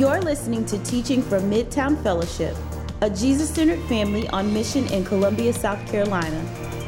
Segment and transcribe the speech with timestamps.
[0.00, 2.56] You're listening to teaching from Midtown Fellowship,
[3.02, 6.42] a Jesus centered family on mission in Columbia, South Carolina.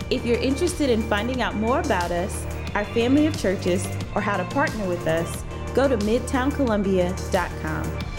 [0.08, 4.38] If you're interested in finding out more about us, our family of churches, or how
[4.38, 5.44] to partner with us,
[5.74, 8.12] go to midtowncolumbia.com.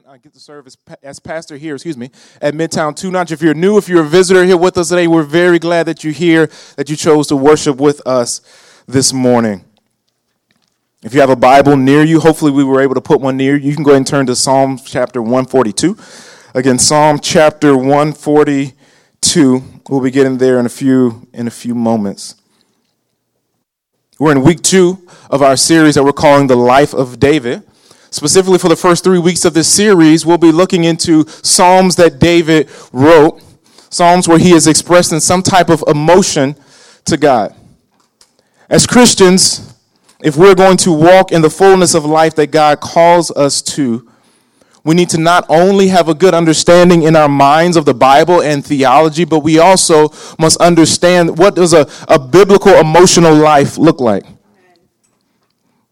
[0.00, 0.18] go by Ant.
[0.18, 2.10] I get to serve as, as pastor here, excuse me,
[2.40, 3.30] at Midtown Two Notch.
[3.32, 6.04] If you're new, if you're a visitor here with us today, we're very glad that
[6.04, 8.40] you're here, that you chose to worship with us
[8.86, 9.64] this morning.
[11.02, 13.56] If you have a Bible near you, hopefully we were able to put one near
[13.56, 13.68] you.
[13.70, 15.96] You can go ahead and turn to Psalm chapter 142.
[16.54, 19.62] Again, Psalm chapter 142.
[19.88, 22.34] We'll be getting there in a few in a few moments.
[24.18, 27.62] We're in week two of our series that we're calling The Life of David.
[28.10, 32.18] Specifically, for the first three weeks of this series, we'll be looking into Psalms that
[32.18, 33.42] David wrote,
[33.90, 36.56] Psalms where he is expressing some type of emotion
[37.04, 37.54] to God.
[38.68, 39.74] As Christians,
[40.22, 44.10] if we're going to walk in the fullness of life that God calls us to,
[44.84, 48.40] we need to not only have a good understanding in our minds of the Bible
[48.40, 54.00] and theology, but we also must understand what does a, a biblical emotional life look
[54.00, 54.24] like.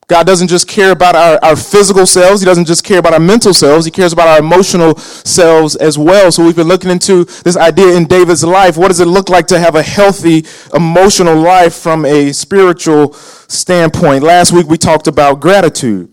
[0.09, 2.41] God doesn't just care about our, our physical selves.
[2.41, 3.85] He doesn't just care about our mental selves.
[3.85, 6.31] He cares about our emotional selves as well.
[6.31, 8.77] So we've been looking into this idea in David's life.
[8.77, 14.23] What does it look like to have a healthy emotional life from a spiritual standpoint?
[14.23, 16.13] Last week we talked about gratitude.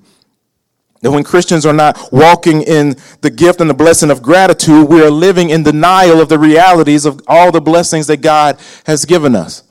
[1.01, 5.03] That when Christians are not walking in the gift and the blessing of gratitude, we
[5.03, 9.35] are living in denial of the realities of all the blessings that God has given
[9.35, 9.63] us.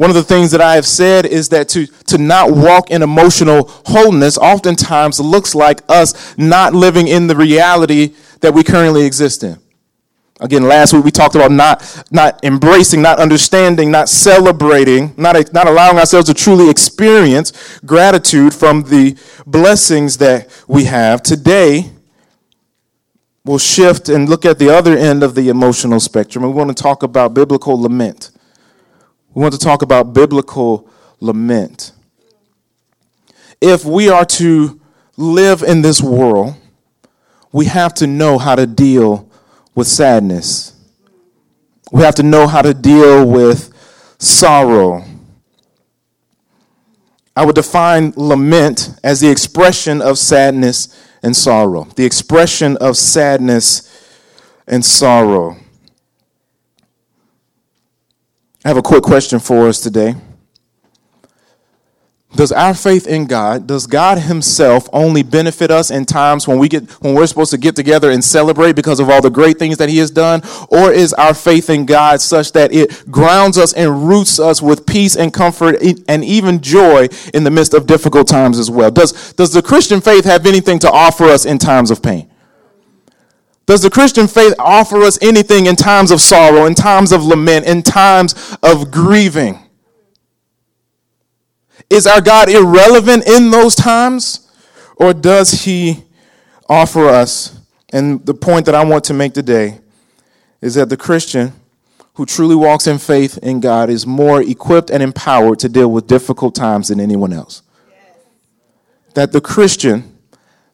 [0.00, 3.02] One of the things that I have said is that to, to not walk in
[3.02, 9.44] emotional wholeness oftentimes looks like us not living in the reality that we currently exist
[9.44, 9.58] in.
[10.40, 15.68] Again, last week we talked about not, not embracing, not understanding, not celebrating, not, not
[15.68, 21.22] allowing ourselves to truly experience gratitude from the blessings that we have.
[21.22, 21.90] Today,
[23.44, 26.42] we'll shift and look at the other end of the emotional spectrum.
[26.42, 28.29] We want to talk about biblical lament.
[29.32, 30.88] We want to talk about biblical
[31.20, 31.92] lament.
[33.60, 34.80] If we are to
[35.16, 36.54] live in this world,
[37.52, 39.28] we have to know how to deal
[39.74, 40.74] with sadness.
[41.92, 43.72] We have to know how to deal with
[44.18, 45.04] sorrow.
[47.36, 50.88] I would define lament as the expression of sadness
[51.22, 51.84] and sorrow.
[51.96, 53.86] The expression of sadness
[54.66, 55.56] and sorrow.
[58.59, 60.14] I have a quick question for us today.
[62.36, 66.68] Does our faith in God, does God Himself only benefit us in times when we
[66.68, 69.78] get when we're supposed to get together and celebrate because of all the great things
[69.78, 70.42] that He has done?
[70.68, 74.86] Or is our faith in God such that it grounds us and roots us with
[74.86, 78.92] peace and comfort and even joy in the midst of difficult times as well?
[78.92, 82.29] Does, does the Christian faith have anything to offer us in times of pain?
[83.70, 87.66] Does the Christian faith offer us anything in times of sorrow, in times of lament,
[87.66, 89.60] in times of grieving?
[91.88, 94.50] Is our God irrelevant in those times?
[94.96, 96.02] Or does he
[96.68, 97.60] offer us?
[97.92, 99.78] And the point that I want to make today
[100.60, 101.52] is that the Christian
[102.14, 106.08] who truly walks in faith in God is more equipped and empowered to deal with
[106.08, 107.62] difficult times than anyone else.
[109.14, 110.18] That the Christian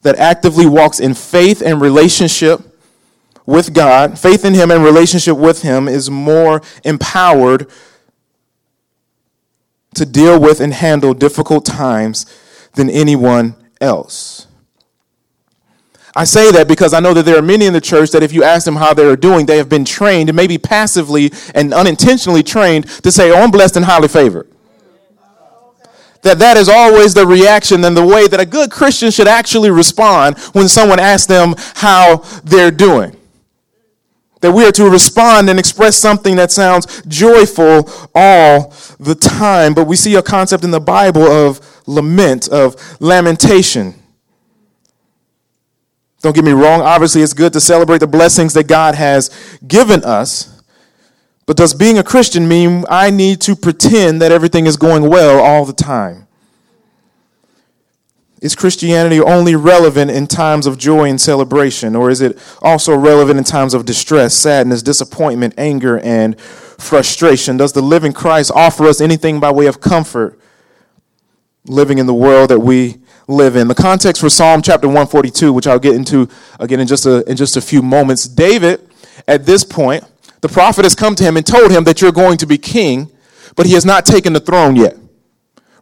[0.01, 2.73] that actively walks in faith and relationship
[3.47, 7.67] with God, faith in Him and relationship with Him is more empowered
[9.95, 12.27] to deal with and handle difficult times
[12.75, 14.45] than anyone else.
[16.15, 18.33] I say that because I know that there are many in the church that if
[18.33, 22.43] you ask them how they are doing, they have been trained, maybe passively and unintentionally
[22.43, 24.51] trained, to say, Oh, I'm blessed and highly favored.
[26.23, 29.69] That that is always the reaction and the way that a good Christian should actually
[29.69, 33.16] respond when someone asks them how they're doing.
[34.41, 39.73] That we are to respond and express something that sounds joyful all the time.
[39.73, 43.95] But we see a concept in the Bible of lament, of lamentation.
[46.21, 49.29] Don't get me wrong, obviously, it's good to celebrate the blessings that God has
[49.67, 50.61] given us.
[51.45, 55.39] But does being a Christian mean I need to pretend that everything is going well
[55.39, 56.26] all the time?
[58.41, 63.39] Is Christianity only relevant in times of joy and celebration, or is it also relevant
[63.39, 67.57] in times of distress, sadness, disappointment, anger, and frustration?
[67.57, 70.39] Does the living Christ offer us anything by way of comfort
[71.65, 72.97] living in the world that we
[73.27, 73.67] live in?
[73.67, 76.29] The context for Psalm chapter 142, which I'll get into
[76.59, 78.87] again in just a, in just a few moments, David,
[79.27, 80.03] at this point,
[80.41, 83.11] the prophet has come to him and told him that you're going to be king
[83.57, 84.95] but he has not taken the throne yet.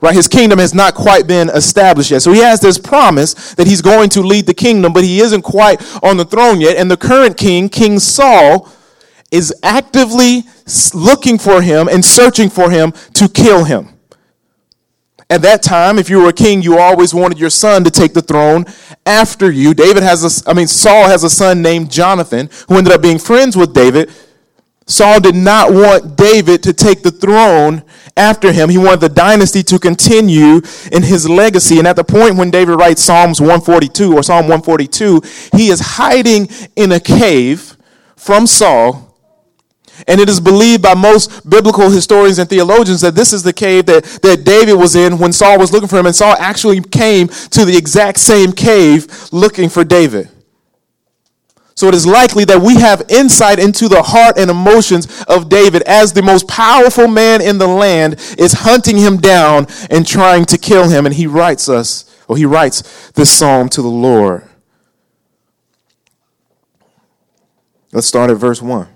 [0.02, 0.14] Right?
[0.14, 2.22] His kingdom has not quite been established yet.
[2.22, 5.42] So he has this promise that he's going to lead the kingdom, but he isn't
[5.42, 6.78] quite on the throne yet.
[6.78, 8.70] And the current king, King Saul,
[9.32, 10.44] is actively
[10.94, 13.90] looking for him and searching for him to kill him.
[15.30, 18.14] At that time, if you were a king, you always wanted your son to take
[18.14, 18.66] the throne
[19.08, 19.74] after you.
[19.74, 23.18] David has a, I mean, Saul has a son named Jonathan who ended up being
[23.18, 24.12] friends with David.
[24.88, 27.84] Saul did not want David to take the throne
[28.16, 28.70] after him.
[28.70, 30.62] He wanted the dynasty to continue
[30.92, 31.80] in his legacy.
[31.80, 35.22] And at the point when David writes Psalms 142 or Psalm 142,
[35.56, 37.76] he is hiding in a cave
[38.16, 39.06] from Saul
[40.08, 43.86] and it is believed by most biblical historians and theologians that this is the cave
[43.86, 46.06] that, that David was in when Saul was looking for him.
[46.06, 50.30] And Saul actually came to the exact same cave looking for David.
[51.76, 55.82] So it is likely that we have insight into the heart and emotions of David
[55.84, 60.58] as the most powerful man in the land is hunting him down and trying to
[60.58, 61.06] kill him.
[61.06, 64.48] And he writes us, or he writes this psalm to the Lord.
[67.92, 68.88] Let's start at verse 1.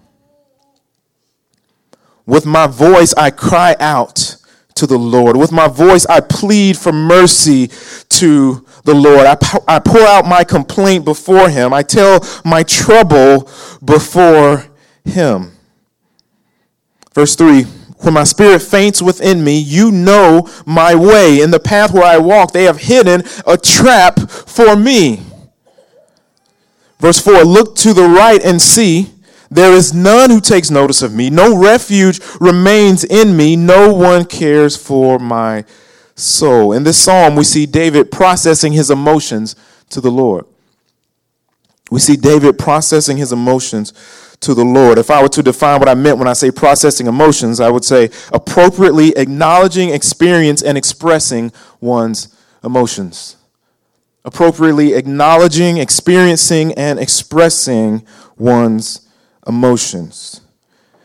[2.26, 4.38] With my voice, I cry out
[4.76, 5.36] to the Lord.
[5.36, 7.72] With my voice, I plead for mercy
[8.10, 9.26] to the Lord.
[9.26, 9.38] I,
[9.68, 11.74] I pour out my complaint before him.
[11.74, 13.50] I tell my trouble
[13.84, 14.66] before
[15.04, 15.52] him.
[17.14, 21.42] Verse 3 When my spirit faints within me, you know my way.
[21.42, 25.24] In the path where I walk, they have hidden a trap for me.
[27.00, 29.12] Verse 4 Look to the right and see
[29.52, 31.30] there is none who takes notice of me.
[31.30, 33.56] No refuge remains in me.
[33.56, 35.66] No one cares for my
[36.20, 36.74] soul.
[36.74, 39.56] In this psalm, we see David processing his emotions
[39.90, 40.46] to the Lord.
[41.92, 43.94] We see David processing his emotions
[44.42, 44.98] to the Lord.
[44.98, 47.84] If I were to define what I meant when I say processing emotions, I would
[47.84, 51.52] say appropriately acknowledging, experience, and expressing
[51.82, 53.38] one's emotions.
[54.24, 58.06] Appropriately acknowledging, experiencing, and expressing
[58.38, 59.08] one's
[59.48, 60.42] emotions.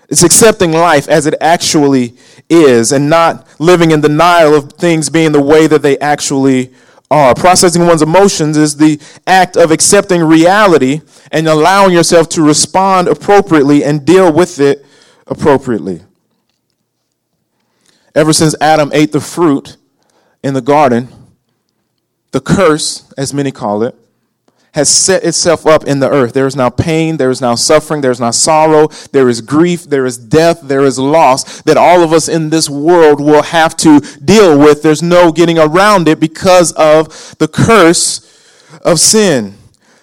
[0.08, 2.14] It's accepting life as it actually
[2.48, 6.72] is and not living in denial of things being the way that they actually
[7.10, 7.34] are.
[7.34, 11.00] Processing one's emotions is the act of accepting reality
[11.32, 14.84] and allowing yourself to respond appropriately and deal with it
[15.26, 16.02] appropriately.
[18.14, 19.76] Ever since Adam ate the fruit
[20.42, 21.08] in the garden,
[22.30, 23.96] the curse, as many call it,
[24.74, 26.32] has set itself up in the earth.
[26.32, 29.84] There is now pain, there is now suffering, there is now sorrow, there is grief,
[29.84, 33.76] there is death, there is loss that all of us in this world will have
[33.78, 34.82] to deal with.
[34.82, 38.20] There's no getting around it because of the curse
[38.84, 39.54] of sin.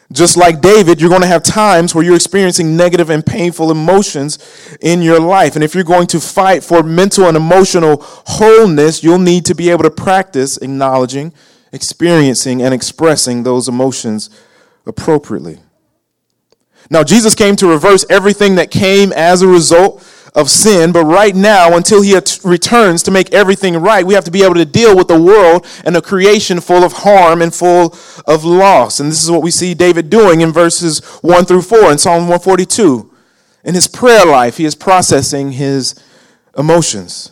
[0.09, 4.39] Just like David, you're going to have times where you're experiencing negative and painful emotions
[4.79, 5.56] in your life.
[5.56, 9.69] And if you're going to fight for mental and emotional wholeness, you'll need to be
[9.69, 11.33] able to practice acknowledging,
[11.74, 14.29] experiencing, and expressing those emotions
[14.86, 15.60] appropriately.
[16.89, 21.36] Now, Jesus came to reverse everything that came as a result of sin, but right
[21.36, 24.95] now, until he returns to make everything right, we have to be able to deal
[24.95, 27.95] with the world and a creation full of harm and full
[28.25, 29.00] of loss.
[29.00, 32.24] And this is what we see David doing in verses 1 through 4 in Psalm
[32.24, 33.12] 142.
[33.63, 35.96] In his prayer life, he is processing his
[36.58, 37.32] emotions.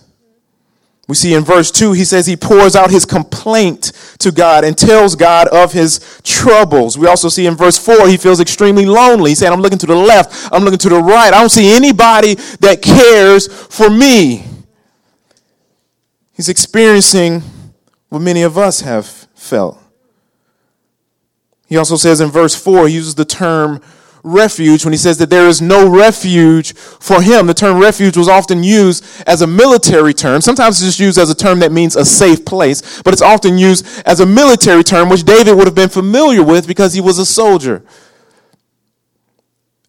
[1.09, 4.77] We see in verse 2, he says he pours out his complaint to God and
[4.77, 6.99] tells God of his troubles.
[6.99, 9.31] We also see in verse 4, he feels extremely lonely.
[9.31, 11.33] He's saying, I'm looking to the left, I'm looking to the right.
[11.33, 14.43] I don't see anybody that cares for me.
[16.33, 17.41] He's experiencing
[18.09, 19.81] what many of us have felt.
[21.65, 23.81] He also says in verse 4, he uses the term
[24.23, 27.47] refuge when he says that there is no refuge for him.
[27.47, 30.41] The term refuge was often used as a military term.
[30.41, 33.57] Sometimes it's just used as a term that means a safe place, but it's often
[33.57, 37.17] used as a military term, which David would have been familiar with because he was
[37.17, 37.83] a soldier.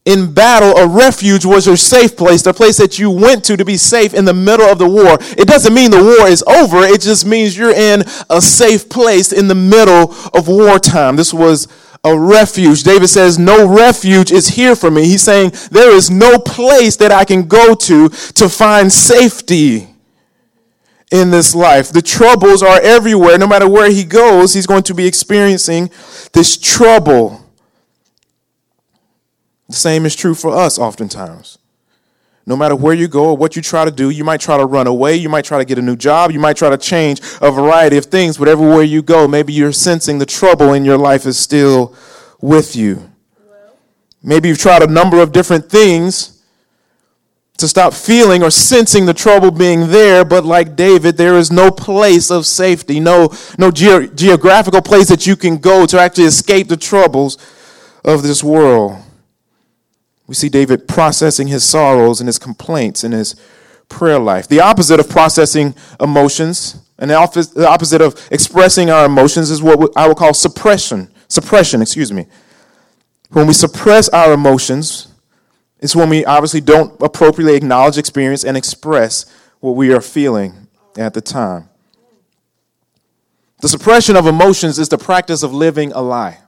[0.06, 3.64] In battle, a refuge was your safe place, the place that you went to to
[3.66, 5.18] be safe in the middle of the war.
[5.36, 9.30] It doesn't mean the war is over, it just means you're in a safe place
[9.30, 11.16] in the middle of wartime.
[11.16, 11.68] This was
[12.02, 12.82] a refuge.
[12.82, 15.04] David says, No refuge is here for me.
[15.04, 19.88] He's saying, There is no place that I can go to to find safety
[21.10, 21.90] in this life.
[21.90, 23.36] The troubles are everywhere.
[23.36, 25.90] No matter where he goes, he's going to be experiencing
[26.32, 27.44] this trouble.
[29.68, 31.58] The same is true for us oftentimes.
[32.46, 34.64] No matter where you go or what you try to do, you might try to
[34.64, 37.20] run away, you might try to get a new job, you might try to change
[37.40, 40.98] a variety of things, but everywhere you go, maybe you're sensing the trouble in your
[40.98, 41.94] life is still
[42.40, 43.10] with you.
[44.22, 46.42] Maybe you've tried a number of different things
[47.58, 51.70] to stop feeling or sensing the trouble being there, but like David, there is no
[51.70, 56.68] place of safety, no, no ge- geographical place that you can go to actually escape
[56.68, 57.36] the troubles
[58.04, 58.96] of this world.
[60.30, 63.34] We see David processing his sorrows and his complaints in his
[63.88, 64.46] prayer life.
[64.46, 70.06] The opposite of processing emotions and the opposite of expressing our emotions is what I
[70.06, 71.12] would call suppression.
[71.26, 72.26] Suppression, excuse me.
[73.30, 75.08] When we suppress our emotions,
[75.80, 79.26] it's when we obviously don't appropriately acknowledge, experience, and express
[79.58, 81.68] what we are feeling at the time.
[83.62, 86.38] The suppression of emotions is the practice of living a lie.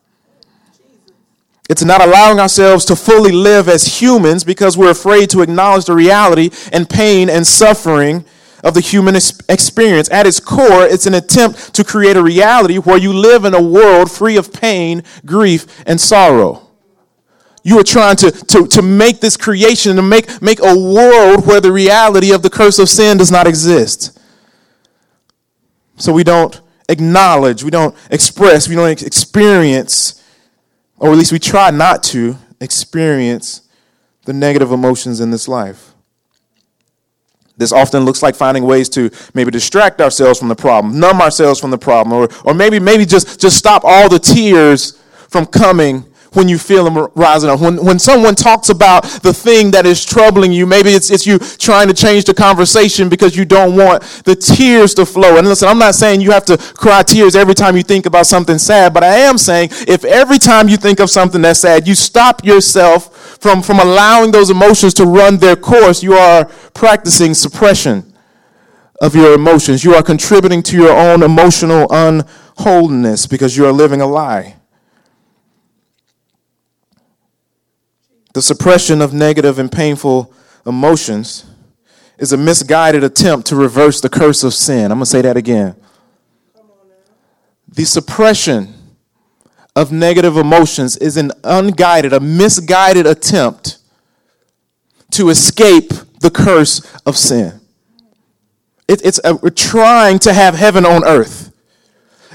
[1.73, 5.95] It's not allowing ourselves to fully live as humans because we're afraid to acknowledge the
[5.95, 8.27] reality and pain and suffering
[8.63, 10.11] of the human experience.
[10.11, 13.63] At its core, it's an attempt to create a reality where you live in a
[13.63, 16.69] world free of pain, grief, and sorrow.
[17.63, 21.63] You are trying to, to, to make this creation, to make, make a world where
[21.63, 24.21] the reality of the curse of sin does not exist.
[25.97, 26.61] So we don't
[26.91, 30.22] acknowledge, we don't express, we don't experience,
[31.03, 33.63] or at least we try not to experience
[34.25, 35.95] the negative emotions in this life.
[37.57, 41.59] This often looks like finding ways to maybe distract ourselves from the problem, numb ourselves
[41.59, 46.05] from the problem, or, or maybe, maybe just, just stop all the tears from coming
[46.35, 47.61] when you feel them rising up.
[47.61, 51.39] When, when someone talks about the thing that is troubling you, maybe it's, it's you
[51.39, 55.37] trying to change the conversation because you don't want the tears to flow.
[55.37, 58.27] And listen, I'm not saying you have to cry tears every time you think about
[58.27, 61.87] something sad, but I am saying if every time you think of something that's sad,
[61.87, 67.35] you stop yourself from, from allowing those emotions to run their course, you are practicing
[67.35, 68.13] suppression
[69.01, 69.85] of your emotions.
[69.85, 74.57] You are contributing to your own emotional unwholeness because you are living a lie.
[78.33, 80.33] The suppression of negative and painful
[80.67, 81.47] emotions
[82.19, 84.91] is a misguided attempt to reverse the curse of sin.
[84.91, 85.77] I'm going to say that again.
[87.69, 88.75] The suppression
[89.75, 93.79] of negative emotions is an unguided, a misguided attempt
[95.13, 97.61] to escape the curse of sin.
[98.89, 101.52] It, it's a, we're trying to have heaven on earth.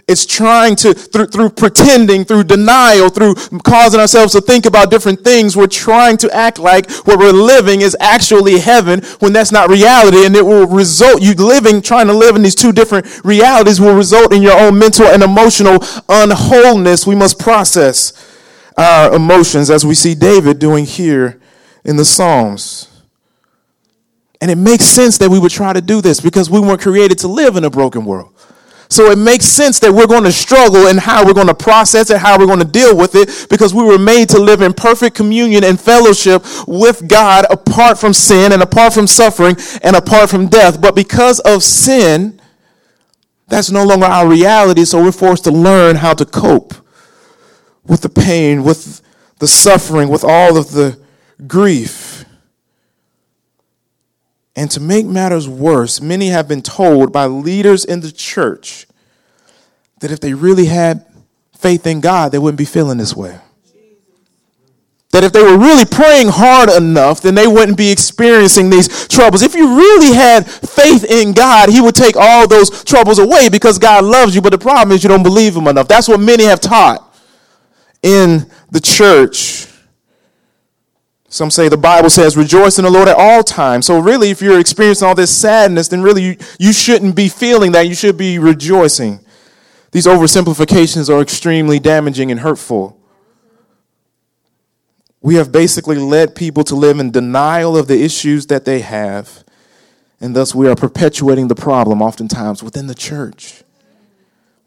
[0.07, 5.21] It's trying to, through, through pretending, through denial, through causing ourselves to think about different
[5.21, 9.69] things, we're trying to act like what we're living is actually heaven when that's not
[9.69, 10.25] reality.
[10.25, 13.95] And it will result, you living, trying to live in these two different realities will
[13.95, 17.05] result in your own mental and emotional unwholeness.
[17.05, 18.13] We must process
[18.77, 21.41] our emotions as we see David doing here
[21.83, 22.87] in the Psalms.
[24.39, 27.17] And it makes sense that we would try to do this because we weren't created
[27.19, 28.33] to live in a broken world.
[28.89, 32.09] So it makes sense that we're going to struggle in how we're going to process
[32.09, 34.73] it, how we're going to deal with it, because we were made to live in
[34.73, 40.29] perfect communion and fellowship with God apart from sin and apart from suffering and apart
[40.29, 40.79] from death.
[40.79, 42.39] But because of sin,
[43.47, 46.73] that's no longer our reality, so we're forced to learn how to cope
[47.85, 49.01] with the pain, with
[49.39, 50.99] the suffering, with all of the
[51.45, 52.25] grief.
[54.57, 58.87] And to make matters worse, many have been told by leaders in the church
[59.99, 61.05] that if they really had
[61.55, 63.37] faith in God, they wouldn't be feeling this way.
[65.11, 69.43] That if they were really praying hard enough, then they wouldn't be experiencing these troubles.
[69.43, 73.77] If you really had faith in God, He would take all those troubles away because
[73.77, 74.41] God loves you.
[74.41, 75.87] But the problem is you don't believe Him enough.
[75.87, 77.15] That's what many have taught
[78.01, 79.66] in the church.
[81.29, 83.85] Some say the Bible says, rejoice in the Lord at all times.
[83.85, 87.73] So, really, if you're experiencing all this sadness, then really you, you shouldn't be feeling
[87.73, 87.87] that.
[87.87, 89.19] You should be rejoicing.
[89.91, 92.97] These oversimplifications are extremely damaging and hurtful.
[95.21, 99.43] We have basically led people to live in denial of the issues that they have,
[100.21, 103.63] and thus we are perpetuating the problem oftentimes within the church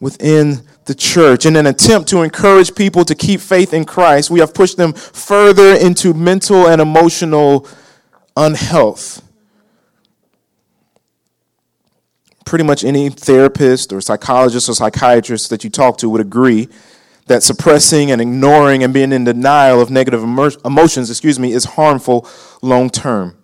[0.00, 1.46] within the church.
[1.46, 4.92] In an attempt to encourage people to keep faith in Christ, we have pushed them
[4.92, 7.68] further into mental and emotional
[8.36, 9.22] unhealth.
[12.46, 16.68] Pretty much any therapist or psychologist or psychiatrist that you talk to would agree
[17.26, 22.26] that suppressing and ignoring and being in denial of negative emotions, excuse me, is harmful
[22.60, 23.36] long term.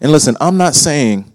[0.00, 1.30] And listen, I'm not saying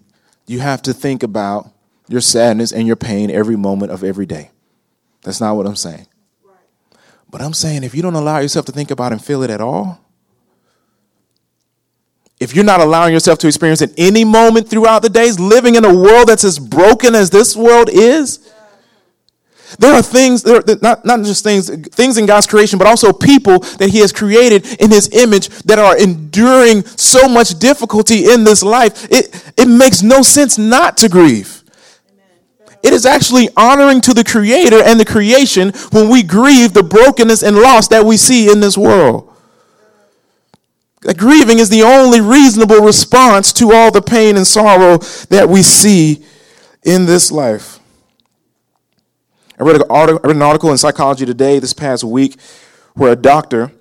[0.48, 1.70] you have to think about
[2.08, 4.52] your sadness and your pain every moment of every day.
[5.24, 6.08] That's not what I'm saying.
[7.30, 9.62] But I'm saying if you don't allow yourself to think about and feel it at
[9.62, 10.00] all,
[12.40, 15.86] if you're not allowing yourself to experience it any moment throughout the days, living in
[15.86, 18.52] a world that's as broken as this world is,
[19.80, 23.12] There are things, there are not, not just things, things in God's creation, but also
[23.12, 28.44] people that He has created in His image that are enduring so much difficulty in
[28.44, 29.06] this life.
[29.12, 31.63] It, it makes no sense not to grieve.
[32.84, 37.42] It is actually honoring to the Creator and the creation when we grieve the brokenness
[37.42, 39.34] and loss that we see in this world.
[41.02, 44.98] That grieving is the only reasonable response to all the pain and sorrow
[45.30, 46.26] that we see
[46.84, 47.80] in this life.
[49.60, 52.38] I read, an article in Psychology Today this past week
[52.96, 53.72] where a doctor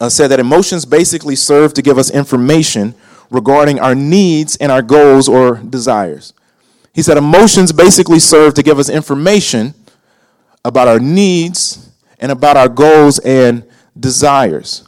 [0.00, 2.94] uh, said that emotions basically serve to give us information
[3.30, 6.32] regarding our needs and our goals or desires.
[6.98, 9.72] He said emotions basically serve to give us information
[10.64, 13.62] about our needs and about our goals and
[13.96, 14.82] desires.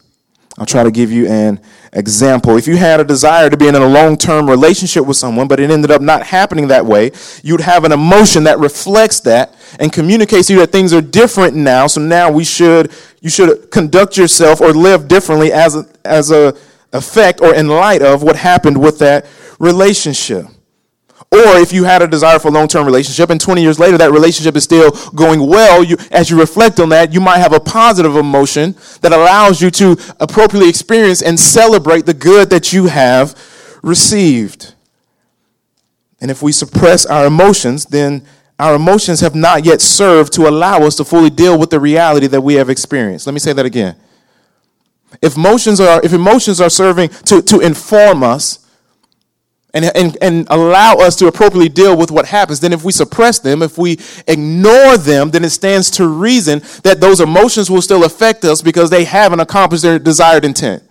[0.58, 1.60] I'll try to give you an
[1.92, 2.56] example.
[2.56, 5.60] If you had a desire to be in a long term relationship with someone, but
[5.60, 7.12] it ended up not happening that way,
[7.44, 11.54] you'd have an emotion that reflects that and communicates to you that things are different
[11.54, 11.86] now.
[11.86, 12.90] So now we should,
[13.20, 16.56] you should conduct yourself or live differently as a, as a
[16.92, 19.26] effect or in light of what happened with that
[19.60, 20.46] relationship.
[21.32, 23.96] Or if you had a desire for a long term relationship and 20 years later
[23.98, 27.52] that relationship is still going well, you, as you reflect on that, you might have
[27.52, 32.86] a positive emotion that allows you to appropriately experience and celebrate the good that you
[32.86, 33.40] have
[33.80, 34.74] received.
[36.20, 38.26] And if we suppress our emotions, then
[38.58, 42.26] our emotions have not yet served to allow us to fully deal with the reality
[42.26, 43.26] that we have experienced.
[43.26, 43.94] Let me say that again.
[45.22, 48.66] If emotions are, if emotions are serving to, to inform us,
[49.72, 52.60] and, and, and allow us to appropriately deal with what happens.
[52.60, 57.00] Then, if we suppress them, if we ignore them, then it stands to reason that
[57.00, 60.82] those emotions will still affect us because they haven't accomplished their desired intent.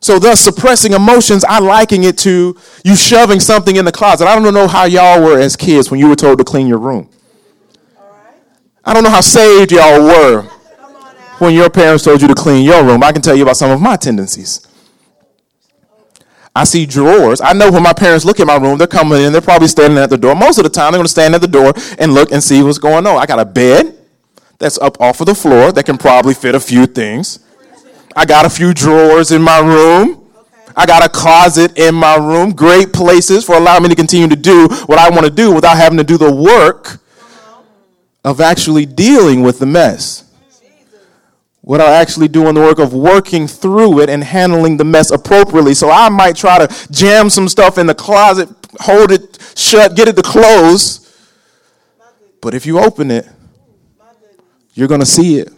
[0.00, 4.26] So, thus, suppressing emotions, I liken it to you shoving something in the closet.
[4.26, 6.78] I don't know how y'all were as kids when you were told to clean your
[6.78, 7.08] room.
[8.84, 10.42] I don't know how saved y'all were
[11.38, 13.04] when your parents told you to clean your room.
[13.04, 14.66] I can tell you about some of my tendencies.
[16.54, 17.40] I see drawers.
[17.40, 19.98] I know when my parents look at my room, they're coming in, they're probably standing
[19.98, 20.34] at the door.
[20.34, 22.62] Most of the time, they're going to stand at the door and look and see
[22.62, 23.16] what's going on.
[23.16, 23.98] I got a bed
[24.58, 27.38] that's up off of the floor that can probably fit a few things.
[28.14, 30.30] I got a few drawers in my room.
[30.76, 32.52] I got a closet in my room.
[32.52, 35.76] Great places for allowing me to continue to do what I want to do without
[35.76, 37.00] having to do the work
[38.24, 40.31] of actually dealing with the mess
[41.62, 45.74] without actually doing the work of working through it and handling the mess appropriately.
[45.74, 48.48] So I might try to jam some stuff in the closet,
[48.80, 50.98] hold it shut, get it to close.
[52.40, 53.28] But if you open it,
[54.74, 55.52] you're going to see it.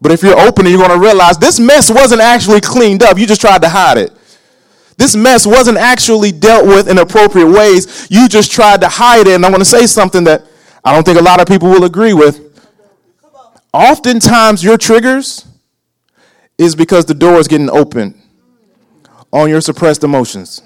[0.00, 3.18] But if you're open you're going to realize this mess wasn't actually cleaned up.
[3.18, 4.12] You just tried to hide it.
[4.96, 8.08] This mess wasn't actually dealt with in appropriate ways.
[8.10, 9.34] You just tried to hide it.
[9.34, 10.44] And I want to say something that
[10.84, 12.51] I don't think a lot of people will agree with.
[13.72, 15.46] Oftentimes, your triggers
[16.58, 18.20] is because the door is getting open
[19.32, 20.62] on your suppressed emotions.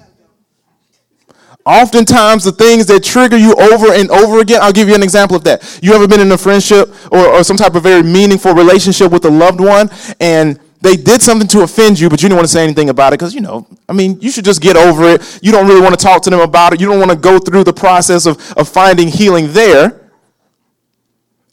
[1.65, 5.35] Oftentimes, the things that trigger you over and over again, I'll give you an example
[5.35, 5.79] of that.
[5.81, 9.25] You ever been in a friendship or, or some type of very meaningful relationship with
[9.25, 9.89] a loved one,
[10.19, 13.13] and they did something to offend you, but you didn't want to say anything about
[13.13, 15.39] it because, you know, I mean, you should just get over it.
[15.41, 16.79] You don't really want to talk to them about it.
[16.79, 20.06] You don't want to go through the process of, of finding healing there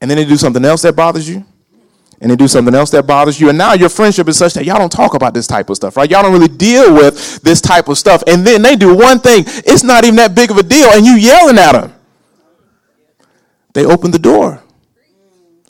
[0.04, 1.42] and then they do something else that bothers you,
[2.20, 4.66] and they do something else that bothers you, and now your friendship is such that
[4.66, 6.10] y'all don't talk about this type of stuff, right?
[6.10, 9.44] Y'all don't really deal with this type of stuff, and then they do one thing,
[9.46, 11.94] it's not even that big of a deal, and you yelling at them.
[13.72, 14.62] They open the door.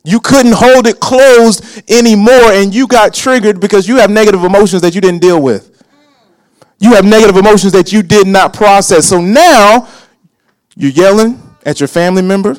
[0.02, 4.82] You couldn't hold it closed anymore, and you got triggered because you have negative emotions
[4.82, 5.80] that you didn't deal with.
[6.80, 9.06] You have negative emotions that you did not process.
[9.06, 9.86] So now
[10.74, 12.56] you're yelling at your family member,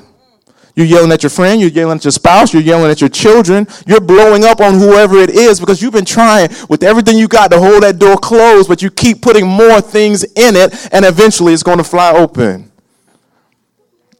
[0.75, 3.65] you're yelling at your friend, you're yelling at your spouse, you're yelling at your children,
[3.87, 7.49] you're blowing up on whoever it is because you've been trying with everything you got
[7.51, 11.53] to hold that door closed, but you keep putting more things in it, and eventually
[11.53, 12.71] it's going to fly open.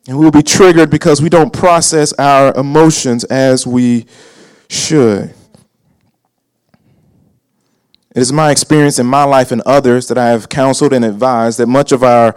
[0.08, 4.06] And we'll be triggered because we don't process our emotions as we
[4.70, 5.34] should.
[8.12, 11.60] It is my experience in my life and others that I have counseled and advised
[11.60, 12.34] that much of our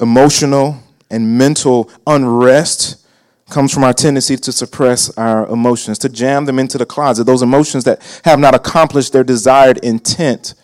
[0.00, 3.05] emotional and mental unrest
[3.48, 7.24] comes from our tendency to suppress our emotions, to jam them into the closet.
[7.24, 10.54] Those emotions that have not accomplished their desired intent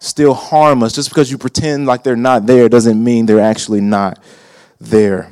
[0.00, 0.92] still harm us.
[0.92, 4.18] Just because you pretend like they're not there doesn't mean they're actually not
[4.80, 5.30] there.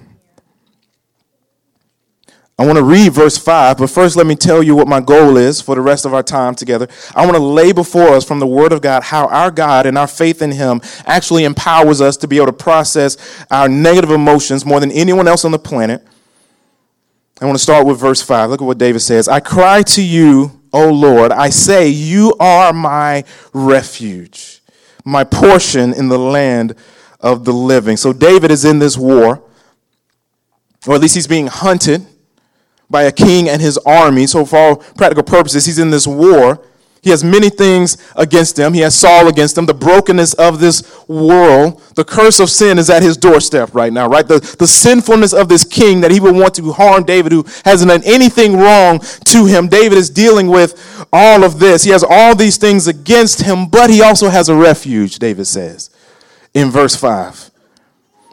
[2.56, 5.36] I want to read verse 5, but first let me tell you what my goal
[5.36, 6.86] is for the rest of our time together.
[7.12, 9.98] I want to lay before us from the Word of God how our God and
[9.98, 13.16] our faith in Him actually empowers us to be able to process
[13.50, 16.06] our negative emotions more than anyone else on the planet.
[17.40, 18.50] I want to start with verse 5.
[18.50, 21.32] Look at what David says I cry to you, O Lord.
[21.32, 24.62] I say, You are my refuge,
[25.04, 26.76] my portion in the land
[27.20, 27.96] of the living.
[27.96, 29.42] So David is in this war,
[30.86, 32.06] or at least he's being hunted
[32.88, 34.26] by a king and his army.
[34.26, 36.64] So, for all practical purposes, he's in this war.
[37.04, 38.72] He has many things against him.
[38.72, 39.66] He has Saul against him.
[39.66, 44.08] The brokenness of this world, the curse of sin is at his doorstep right now,
[44.08, 44.26] right?
[44.26, 47.90] The, the sinfulness of this king that he would want to harm David, who hasn't
[47.90, 49.68] done anything wrong to him.
[49.68, 51.84] David is dealing with all of this.
[51.84, 55.90] He has all these things against him, but he also has a refuge, David says
[56.54, 57.50] in verse 5.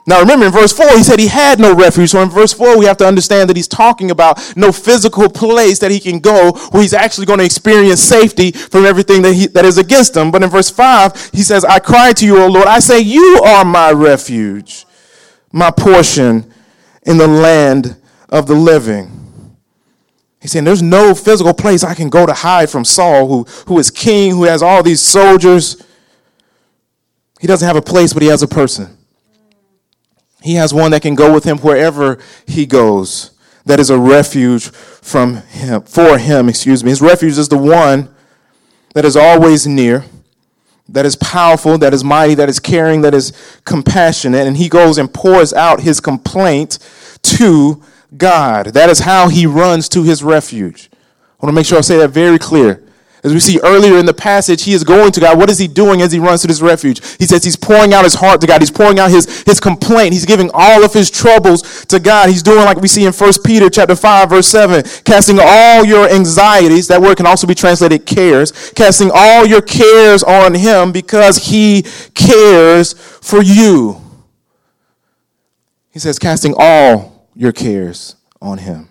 [0.07, 2.09] Now remember in verse 4, he said he had no refuge.
[2.09, 5.77] So in verse 4, we have to understand that he's talking about no physical place
[5.79, 9.47] that he can go where he's actually going to experience safety from everything that, he,
[9.47, 10.31] that is against him.
[10.31, 12.67] But in verse 5, he says, I cry to you, O Lord.
[12.67, 14.85] I say, You are my refuge,
[15.51, 16.51] my portion
[17.03, 17.95] in the land
[18.29, 19.17] of the living.
[20.41, 23.77] He's saying, There's no physical place I can go to hide from Saul, who, who
[23.77, 25.79] is king, who has all these soldiers.
[27.39, 28.97] He doesn't have a place, but he has a person.
[30.41, 33.31] He has one that can go with him wherever he goes.
[33.65, 36.89] That is a refuge from him, for him, excuse me.
[36.89, 38.13] His refuge is the one
[38.95, 40.05] that is always near,
[40.89, 43.33] that is powerful, that is mighty, that is caring, that is
[43.65, 44.47] compassionate.
[44.47, 46.79] And he goes and pours out his complaint
[47.21, 47.81] to
[48.17, 48.67] God.
[48.67, 50.89] That is how he runs to his refuge.
[50.93, 52.83] I want to make sure I say that very clear.
[53.23, 55.37] As we see earlier in the passage, he is going to God.
[55.37, 57.05] What is he doing as he runs to this refuge?
[57.17, 58.61] He says he's pouring out his heart to God.
[58.61, 60.13] He's pouring out his, his complaint.
[60.13, 62.29] He's giving all of his troubles to God.
[62.29, 66.09] He's doing like we see in 1 Peter chapter 5, verse 7, casting all your
[66.09, 71.37] anxieties, that word can also be translated cares, casting all your cares on him because
[71.49, 71.83] he
[72.15, 74.01] cares for you.
[75.91, 78.90] He says, casting all your cares on him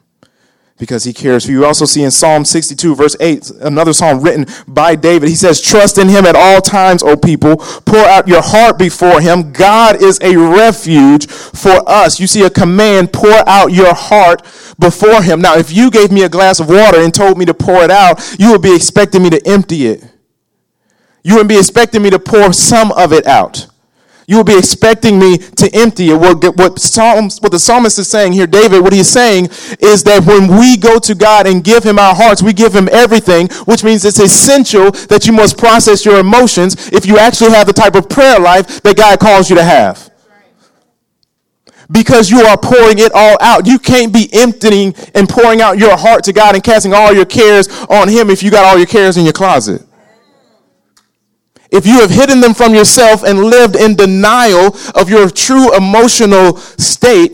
[0.80, 1.64] because he cares for you.
[1.64, 5.28] Also see in Psalm 62, verse 8, another psalm written by David.
[5.28, 7.58] He says, Trust in him at all times, O people.
[7.58, 9.52] Pour out your heart before him.
[9.52, 12.18] God is a refuge for us.
[12.18, 14.42] You see a command, pour out your heart
[14.78, 15.40] before him.
[15.40, 17.90] Now, if you gave me a glass of water and told me to pour it
[17.90, 20.02] out, you would be expecting me to empty it.
[21.22, 23.69] You would be expecting me to pour some of it out
[24.30, 26.14] you will be expecting me to empty it.
[26.14, 29.46] What, what, Psalms, what the psalmist is saying here, David, what he's saying
[29.80, 32.88] is that when we go to God and give him our hearts, we give him
[32.92, 37.66] everything, which means it's essential that you must process your emotions if you actually have
[37.66, 40.08] the type of prayer life that God calls you to have
[41.90, 43.66] because you are pouring it all out.
[43.66, 47.24] You can't be emptying and pouring out your heart to God and casting all your
[47.24, 49.84] cares on Him if you got all your cares in your closet
[51.72, 56.56] if you have hidden them from yourself and lived in denial of your true emotional
[56.56, 57.32] state,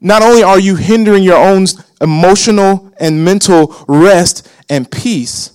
[0.00, 1.66] not only are you hindering your own
[2.00, 5.52] emotional and mental rest and peace,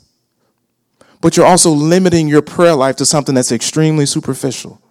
[1.21, 4.81] but you're also limiting your prayer life to something that's extremely superficial.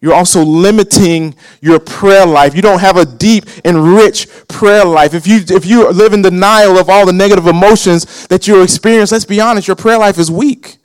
[0.00, 2.54] You're also limiting your prayer life.
[2.54, 5.14] You don't have a deep and rich prayer life.
[5.14, 9.12] If you if you live in denial of all the negative emotions that you experience,
[9.12, 10.76] let's be honest, your prayer life is weak.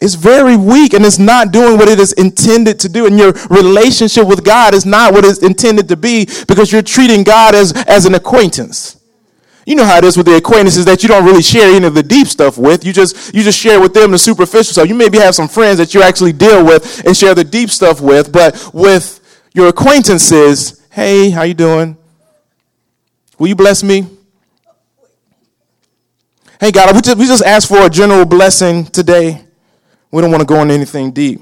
[0.00, 3.06] It's very weak and it's not doing what it is intended to do.
[3.06, 7.24] And your relationship with God is not what it's intended to be because you're treating
[7.24, 8.98] God as, as an acquaintance.
[9.66, 11.94] You know how it is with the acquaintances that you don't really share any of
[11.94, 12.86] the deep stuff with.
[12.86, 14.88] You just you just share with them the superficial stuff.
[14.88, 18.00] You maybe have some friends that you actually deal with and share the deep stuff
[18.00, 19.20] with, but with
[19.52, 21.98] your acquaintances, hey, how you doing?
[23.38, 24.06] Will you bless me?
[26.58, 29.47] Hey God, we just, we just asked for a general blessing today.
[30.10, 31.40] We don't want to go into anything deep.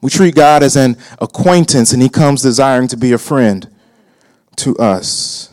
[0.00, 3.68] We treat God as an acquaintance, and He comes desiring to be a friend
[4.56, 5.52] to us.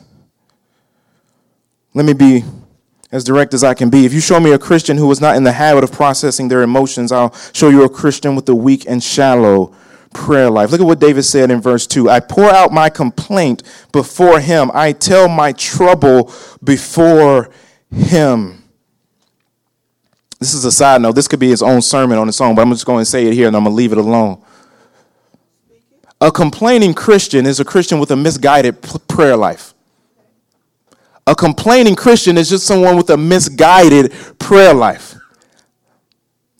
[1.94, 2.44] Let me be
[3.12, 4.06] as direct as I can be.
[4.06, 6.62] If you show me a Christian who is not in the habit of processing their
[6.62, 9.76] emotions, I'll show you a Christian with a weak and shallow
[10.14, 10.72] prayer life.
[10.72, 14.72] Look at what David said in verse 2 I pour out my complaint before Him,
[14.74, 16.32] I tell my trouble
[16.64, 17.50] before
[17.92, 18.57] Him.
[20.40, 21.14] This is a side note.
[21.14, 23.26] This could be his own sermon on its own, but I'm just going to say
[23.26, 24.42] it here and I'm going to leave it alone.
[26.22, 29.74] A complaining Christian is a Christian with a misguided prayer life.
[31.28, 35.16] A complaining Christian is just someone with a misguided prayer life.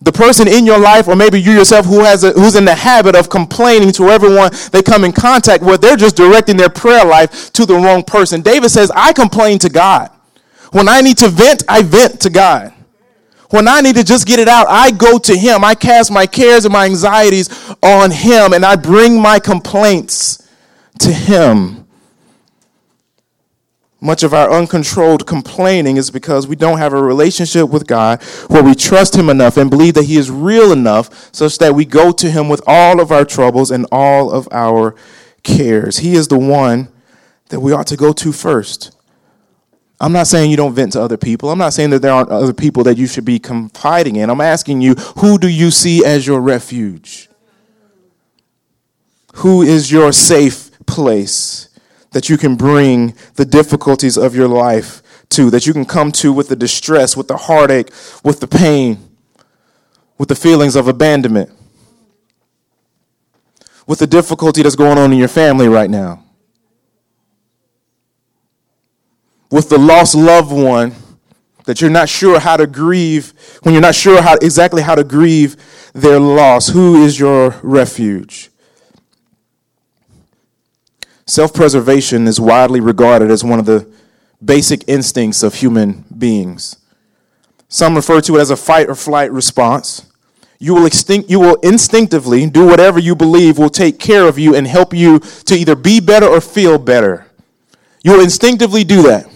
[0.00, 2.74] The person in your life, or maybe you yourself, who has a, who's in the
[2.74, 7.04] habit of complaining to everyone they come in contact with, they're just directing their prayer
[7.04, 8.40] life to the wrong person.
[8.40, 10.12] David says, I complain to God.
[10.70, 12.72] When I need to vent, I vent to God.
[13.50, 15.64] When I need to just get it out, I go to Him.
[15.64, 17.48] I cast my cares and my anxieties
[17.82, 20.46] on Him, and I bring my complaints
[21.00, 21.86] to Him.
[24.00, 28.62] Much of our uncontrolled complaining is because we don't have a relationship with God where
[28.62, 32.12] we trust Him enough and believe that He is real enough such that we go
[32.12, 34.94] to Him with all of our troubles and all of our
[35.42, 35.98] cares.
[35.98, 36.88] He is the one
[37.48, 38.94] that we ought to go to first.
[40.00, 41.50] I'm not saying you don't vent to other people.
[41.50, 44.30] I'm not saying that there aren't other people that you should be confiding in.
[44.30, 47.28] I'm asking you, who do you see as your refuge?
[49.36, 51.68] Who is your safe place?
[52.12, 56.32] that you can bring the difficulties of your life to, that you can come to
[56.32, 57.90] with the distress, with the heartache,
[58.24, 58.98] with the pain,
[60.16, 61.50] with the feelings of abandonment,
[63.86, 66.24] with the difficulty that's going on in your family right now,
[69.50, 70.94] with the lost loved one
[71.64, 75.04] that you're not sure how to grieve, when you're not sure how, exactly how to
[75.04, 75.56] grieve
[75.92, 76.68] their loss.
[76.68, 78.50] Who is your refuge?
[81.26, 83.86] Self preservation is widely regarded as one of the
[84.42, 86.76] basic instincts of human beings.
[87.68, 90.10] Some refer to it as a fight or flight response.
[90.58, 94.54] You will, extinct, you will instinctively do whatever you believe will take care of you
[94.54, 97.26] and help you to either be better or feel better.
[98.02, 99.30] You will instinctively do that.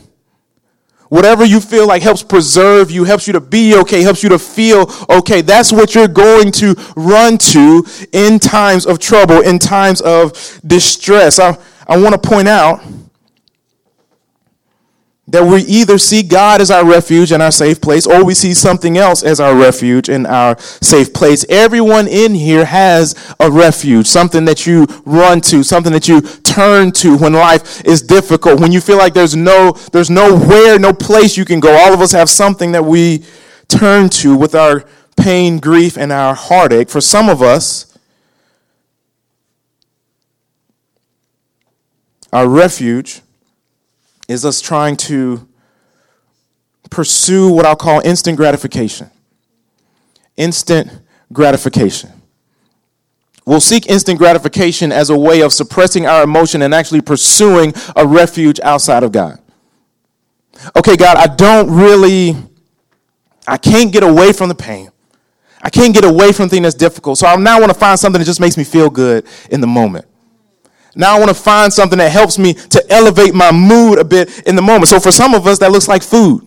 [1.12, 4.38] Whatever you feel like helps preserve you, helps you to be okay, helps you to
[4.38, 5.42] feel okay.
[5.42, 10.33] That's what you're going to run to in times of trouble, in times of
[10.66, 11.38] distress.
[11.38, 12.83] I, I want to point out
[15.28, 18.52] that we either see God as our refuge and our safe place, or we see
[18.54, 21.44] something else as our refuge and our safe place.
[21.48, 26.90] Everyone in here has a refuge, something that you run to, something that you turn
[26.92, 31.37] to when life is difficult, when you feel like there's no, there's nowhere, no place
[31.37, 31.72] you can go.
[31.72, 33.24] All of us have something that we
[33.68, 34.85] turn to with our
[35.16, 36.88] pain, grief, and our heartache.
[36.90, 37.92] For some of us,
[42.32, 43.21] Our refuge
[44.28, 45.48] is us trying to
[46.90, 49.11] pursue what I'll call instant gratification.
[50.37, 50.90] Instant
[51.32, 52.11] gratification.
[53.44, 58.06] We'll seek instant gratification as a way of suppressing our emotion and actually pursuing a
[58.06, 59.40] refuge outside of God.
[60.76, 62.37] Okay, God, I don't really,
[63.48, 64.90] I can't get away from the pain.
[65.61, 67.18] I can't get away from things that's difficult.
[67.18, 69.66] So I now want to find something that just makes me feel good in the
[69.66, 70.06] moment.
[70.94, 74.46] Now I want to find something that helps me to elevate my mood a bit
[74.46, 74.88] in the moment.
[74.88, 76.46] So for some of us, that looks like food.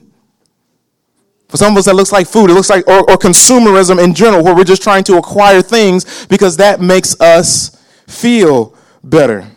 [1.47, 2.49] For some of us, that looks like food.
[2.49, 6.25] It looks like, or, or consumerism in general, where we're just trying to acquire things
[6.27, 9.47] because that makes us feel better.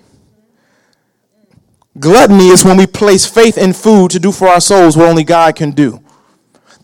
[1.98, 5.24] Gluttony is when we place faith in food to do for our souls what only
[5.24, 6.03] God can do.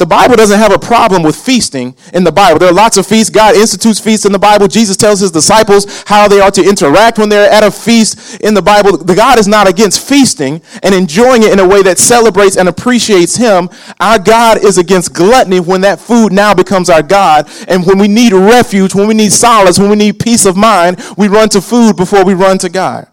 [0.05, 2.59] The Bible doesn't have a problem with feasting in the Bible.
[2.59, 3.31] There are lots of feasts.
[3.31, 4.69] God institutes feasts in the Bible.
[4.69, 8.53] Jesus tells his disciples how they are to interact when they're at a feast in
[8.53, 8.99] the Bible.
[8.99, 12.69] The God is not against feasting and enjoying it in a way that celebrates and
[12.69, 13.71] appreciates him.
[13.99, 17.49] Our God is against gluttony when that food now becomes our God.
[17.67, 21.03] And when we need refuge, when we need solace, when we need peace of mind,
[21.17, 23.07] we run to food before we run to God.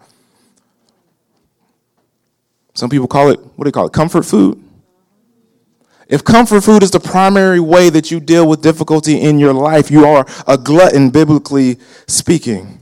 [2.74, 3.94] Some people call it, what do they call it?
[3.94, 4.62] Comfort food.
[6.12, 9.90] If comfort food is the primary way that you deal with difficulty in your life,
[9.90, 12.80] you are a glutton, biblically speaking.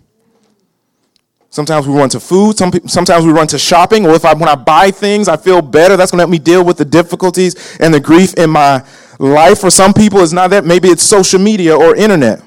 [1.49, 2.59] Sometimes we run to food.
[2.59, 4.05] Some, sometimes we run to shopping.
[4.05, 5.97] Or if I, when I buy things, I feel better.
[5.97, 8.85] That's going to help me deal with the difficulties and the grief in my
[9.21, 9.61] life.
[9.61, 10.65] For some people, it's not that.
[10.65, 12.43] Maybe it's social media or internet.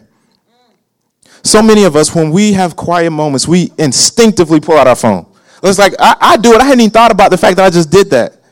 [1.44, 5.28] So many of us, when we have quiet moments, we instinctively pull out our phone.
[5.64, 6.60] It's like, I, I do it.
[6.60, 8.43] I hadn't even thought about the fact that I just did that.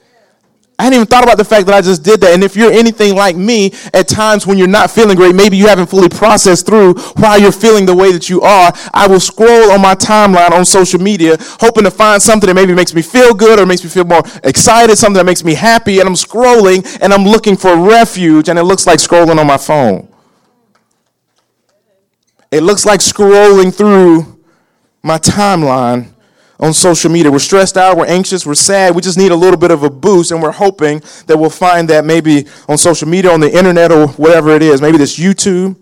[0.81, 2.33] I hadn't even thought about the fact that I just did that.
[2.33, 5.67] And if you're anything like me, at times when you're not feeling great, maybe you
[5.67, 9.69] haven't fully processed through why you're feeling the way that you are, I will scroll
[9.69, 13.35] on my timeline on social media, hoping to find something that maybe makes me feel
[13.35, 15.99] good or makes me feel more excited, something that makes me happy.
[15.99, 19.57] And I'm scrolling and I'm looking for refuge, and it looks like scrolling on my
[19.57, 20.07] phone.
[22.49, 24.41] It looks like scrolling through
[25.03, 26.10] my timeline
[26.61, 27.31] on social media.
[27.31, 28.95] We're stressed out, we're anxious, we're sad.
[28.95, 31.89] We just need a little bit of a boost, and we're hoping that we'll find
[31.89, 34.81] that maybe on social media, on the internet, or whatever it is.
[34.81, 35.75] Maybe this YouTube.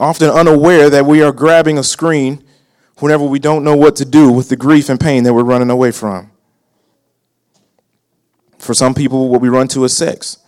[0.00, 2.42] Often unaware that we are grabbing a screen
[2.98, 5.70] whenever we don't know what to do with the grief and pain that we're running
[5.70, 6.30] away from.
[8.58, 10.38] For some people, what we run to is sex.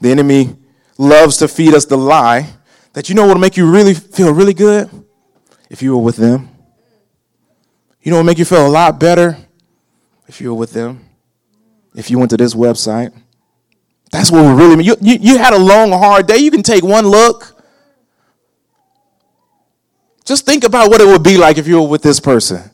[0.00, 0.56] The enemy
[0.98, 2.50] loves to feed us the lie
[2.92, 4.90] that you know what will make you really feel really good?
[5.70, 6.51] If you were with them.
[8.02, 9.36] You know what make you feel a lot better?
[10.26, 11.04] If you were with them.
[11.94, 13.12] If you went to this website.
[14.10, 14.86] That's what we really mean.
[14.86, 16.38] You, you, you had a long, hard day.
[16.38, 17.62] You can take one look.
[20.24, 22.70] Just think about what it would be like if you were with this person.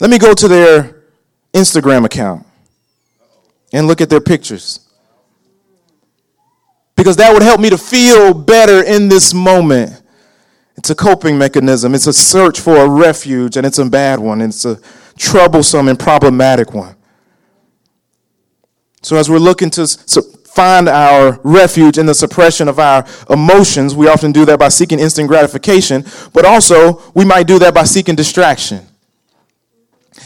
[0.00, 1.02] Let me go to their
[1.52, 2.46] Instagram account
[3.72, 4.80] and look at their pictures.
[6.96, 10.01] Because that would help me to feel better in this moment.
[10.76, 14.40] It's a coping mechanism, it's a search for a refuge, and it's a bad one.
[14.40, 14.78] It's a
[15.16, 16.96] troublesome and problematic one.
[19.02, 19.86] So, as we're looking to
[20.54, 24.98] find our refuge in the suppression of our emotions, we often do that by seeking
[24.98, 28.86] instant gratification, but also we might do that by seeking distraction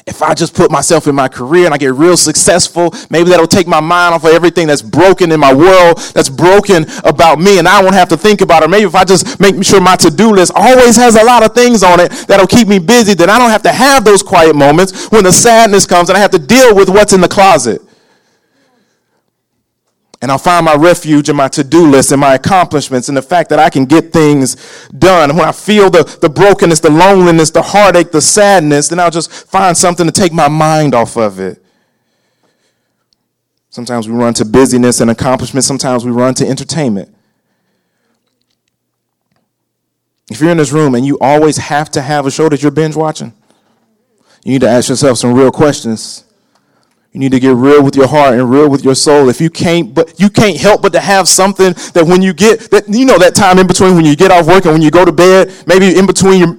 [0.07, 3.47] if I just put myself in my career and I get real successful, maybe that'll
[3.47, 7.59] take my mind off of everything that's broken in my world, that's broken about me,
[7.59, 8.71] and I won't have to think about it.
[8.71, 11.55] Maybe if I just make sure my to do list always has a lot of
[11.55, 14.55] things on it that'll keep me busy, then I don't have to have those quiet
[14.55, 17.86] moments when the sadness comes and I have to deal with what's in the closet
[20.23, 23.23] and I'll find my refuge in my to do list and my accomplishments and the
[23.23, 25.37] fact that I can get things done.
[25.37, 29.31] When I feel the, the brokenness, the loneliness, the heartache, the sadness, then I'll just
[29.31, 31.63] find something to take my mind off of it.
[33.69, 37.15] Sometimes we run to busyness and accomplishment, sometimes we run to entertainment.
[40.31, 42.73] If you're in this room and you always have to have a show that you're
[42.73, 43.33] binge watching,
[44.45, 46.26] you need to ask yourself some real questions.
[47.17, 49.31] You need to get real with your heart and real with your soul.
[49.31, 52.71] If you can't, but you can't help but to have something that when you get
[52.73, 54.91] that, you know, that time in between when you get off work and when you
[54.91, 56.53] go to bed, maybe in between your,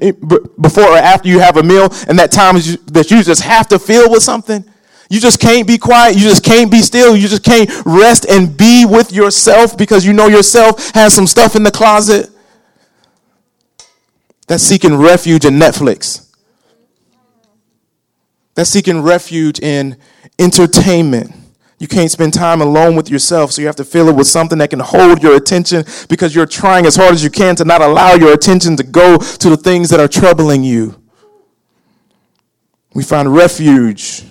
[0.59, 3.67] before or after you have a meal, and that time is that you just have
[3.67, 4.65] to fill with something.
[5.11, 6.15] You just can't be quiet.
[6.15, 7.15] You just can't be still.
[7.15, 11.55] You just can't rest and be with yourself because you know yourself has some stuff
[11.55, 12.31] in the closet.
[14.47, 16.26] That's seeking refuge in Netflix.
[18.57, 19.97] That's seeking refuge in
[20.39, 21.31] entertainment.
[21.77, 24.57] You can't spend time alone with yourself, so you have to fill it with something
[24.57, 27.83] that can hold your attention because you're trying as hard as you can to not
[27.83, 30.99] allow your attention to go to the things that are troubling you.
[32.95, 34.23] We find refuge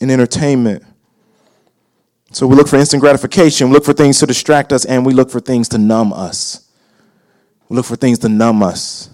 [0.00, 0.82] in entertainment.
[2.32, 5.12] So we look for instant gratification, we look for things to distract us, and we
[5.12, 6.70] look for things to numb us.
[7.68, 9.10] We look for things to numb us.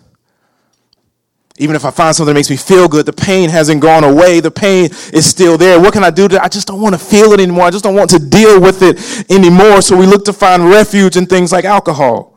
[1.59, 4.41] Even if I find something that makes me feel good, the pain hasn't gone away.
[4.41, 5.79] The pain is still there.
[5.81, 6.27] What can I do?
[6.27, 7.65] To, I just don't want to feel it anymore.
[7.65, 9.81] I just don't want to deal with it anymore.
[9.81, 12.37] So we look to find refuge in things like alcohol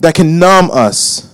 [0.00, 1.29] that can numb us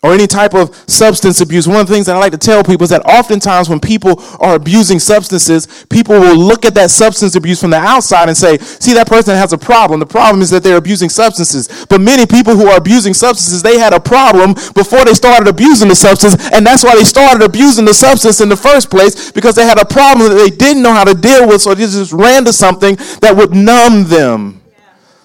[0.00, 1.66] or any type of substance abuse.
[1.66, 4.22] One of the things that I like to tell people is that oftentimes when people
[4.38, 8.58] are abusing substances, people will look at that substance abuse from the outside and say,
[8.58, 9.98] see, that person has a problem.
[9.98, 11.86] The problem is that they're abusing substances.
[11.88, 15.88] But many people who are abusing substances, they had a problem before they started abusing
[15.88, 16.48] the substance.
[16.52, 19.80] And that's why they started abusing the substance in the first place because they had
[19.80, 21.60] a problem that they didn't know how to deal with.
[21.62, 24.62] So they just ran to something that would numb them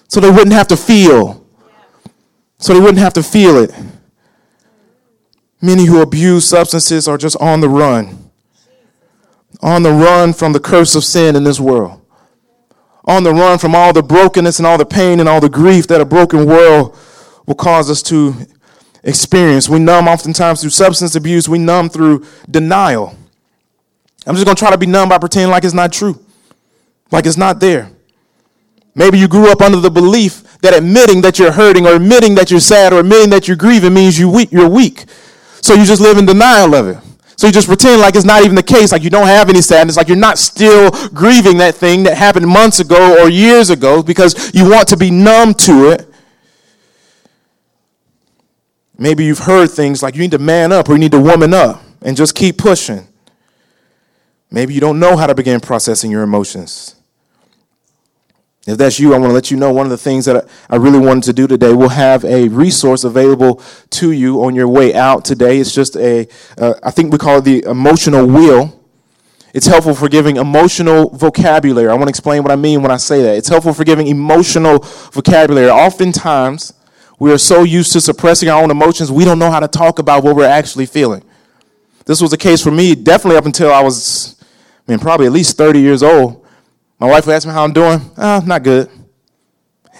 [0.08, 1.46] so they wouldn't have to feel.
[2.58, 3.72] So they wouldn't have to feel it.
[5.64, 8.30] Many who abuse substances are just on the run.
[9.62, 12.02] On the run from the curse of sin in this world.
[13.06, 15.86] On the run from all the brokenness and all the pain and all the grief
[15.86, 16.94] that a broken world
[17.46, 18.34] will cause us to
[19.04, 19.66] experience.
[19.66, 23.16] We numb oftentimes through substance abuse, we numb through denial.
[24.26, 26.22] I'm just going to try to be numb by pretending like it's not true,
[27.10, 27.90] like it's not there.
[28.94, 32.50] Maybe you grew up under the belief that admitting that you're hurting or admitting that
[32.50, 35.06] you're sad or admitting that you're grieving means you weak, you're weak.
[35.64, 36.98] So you just live in denial of it.
[37.36, 39.62] So you just pretend like it's not even the case, like you don't have any
[39.62, 44.02] sadness, like you're not still grieving that thing that happened months ago or years ago
[44.02, 46.06] because you want to be numb to it.
[48.98, 51.54] Maybe you've heard things like you need to man up or you need to woman
[51.54, 53.08] up and just keep pushing.
[54.50, 56.94] Maybe you don't know how to begin processing your emotions.
[58.66, 60.76] If that's you, I want to let you know one of the things that I
[60.76, 61.74] really wanted to do today.
[61.74, 65.58] We'll have a resource available to you on your way out today.
[65.58, 68.80] It's just a, uh, I think we call it the emotional wheel.
[69.52, 71.88] It's helpful for giving emotional vocabulary.
[71.88, 73.36] I want to explain what I mean when I say that.
[73.36, 74.78] It's helpful for giving emotional
[75.12, 75.68] vocabulary.
[75.68, 76.72] Oftentimes,
[77.18, 79.98] we are so used to suppressing our own emotions, we don't know how to talk
[79.98, 81.22] about what we're actually feeling.
[82.06, 84.36] This was the case for me, definitely up until I was,
[84.88, 86.43] I mean, probably at least 30 years old.
[86.98, 88.00] My wife would ask me how I'm doing.
[88.16, 88.88] Oh, not good.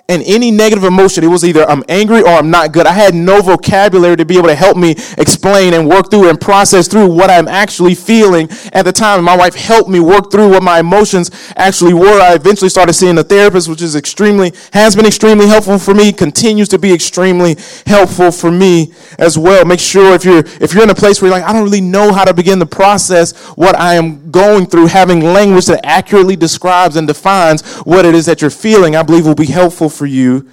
[0.07, 2.87] And any negative emotion, it was either I'm angry or I'm not good.
[2.87, 6.39] I had no vocabulary to be able to help me explain and work through and
[6.39, 9.25] process through what I'm actually feeling at the time.
[9.25, 12.21] My wife helped me work through what my emotions actually were.
[12.21, 16.13] I eventually started seeing a therapist, which is extremely, has been extremely helpful for me,
[16.13, 19.65] continues to be extremely helpful for me as well.
[19.65, 21.81] Make sure if you're, if you're in a place where you're like, I don't really
[21.81, 26.37] know how to begin to process what I am going through, having language that accurately
[26.37, 30.07] describes and defines what it is that you're feeling, I believe will be helpful for
[30.07, 30.49] you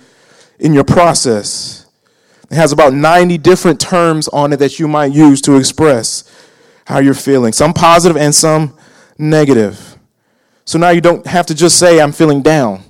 [0.59, 1.85] in your process.
[2.49, 6.23] It has about 90 different terms on it that you might use to express
[6.85, 8.77] how you're feeling, some positive and some
[9.17, 9.97] negative.
[10.65, 12.83] So now you don't have to just say, I'm feeling down.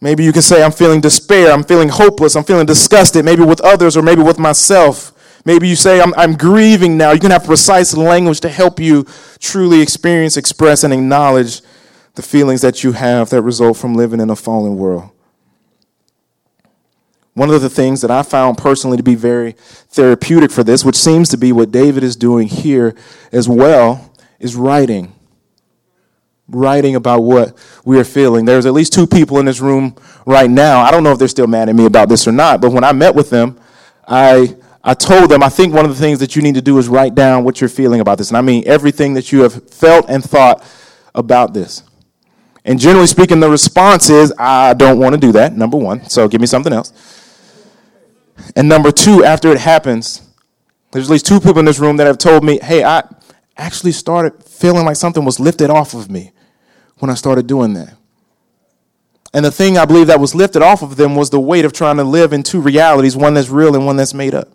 [0.00, 3.60] Maybe you can say, I'm feeling despair, I'm feeling hopeless, I'm feeling disgusted, maybe with
[3.60, 5.12] others or maybe with myself.
[5.44, 7.12] Maybe you say, I'm, I'm grieving now.
[7.12, 9.06] You can have precise language to help you
[9.40, 11.62] truly experience, express, and acknowledge
[12.14, 15.10] the feelings that you have that result from living in a fallen world.
[17.38, 20.96] One of the things that I found personally to be very therapeutic for this, which
[20.96, 22.96] seems to be what David is doing here
[23.30, 25.12] as well, is writing.
[26.48, 28.44] Writing about what we are feeling.
[28.44, 29.94] There's at least two people in this room
[30.26, 30.80] right now.
[30.80, 32.82] I don't know if they're still mad at me about this or not, but when
[32.82, 33.56] I met with them,
[34.08, 36.76] I I told them, I think one of the things that you need to do
[36.78, 38.30] is write down what you're feeling about this.
[38.30, 40.64] And I mean everything that you have felt and thought
[41.14, 41.84] about this.
[42.64, 46.08] And generally speaking, the response is, I don't want to do that, number one.
[46.08, 46.92] So give me something else.
[48.56, 50.22] And number two, after it happens,
[50.90, 53.02] there's at least two people in this room that have told me, hey, I
[53.56, 56.32] actually started feeling like something was lifted off of me
[56.98, 57.94] when I started doing that.
[59.34, 61.72] And the thing I believe that was lifted off of them was the weight of
[61.72, 64.48] trying to live in two realities one that's real and one that's made up.